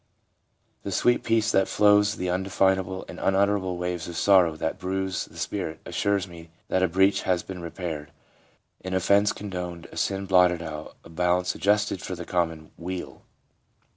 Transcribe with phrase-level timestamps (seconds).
[0.81, 5.25] The sweet peace that follows the undefinable and un utterable waves of sorrow that bruise
[5.25, 8.11] the spirit assures me that a breach has been repaired,
[8.83, 13.21] an offence con doned, a sin blotted out, a balance adjusted for the common weal.